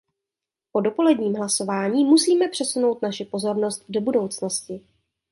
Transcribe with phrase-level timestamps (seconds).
[0.71, 4.81] Po dopoledním hlasování musíme přesunout naši pozornost do budoucnosti.